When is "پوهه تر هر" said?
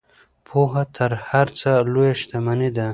0.47-1.47